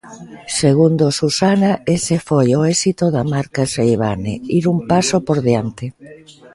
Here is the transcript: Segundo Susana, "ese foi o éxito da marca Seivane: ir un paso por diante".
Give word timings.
Segundo 0.59 1.05
Susana, 1.19 1.71
"ese 1.97 2.15
foi 2.27 2.47
o 2.59 2.61
éxito 2.73 3.05
da 3.15 3.23
marca 3.33 3.63
Seivane: 3.75 4.33
ir 4.59 4.65
un 4.73 4.79
paso 4.91 5.17
por 5.27 5.37
diante". 5.47 5.85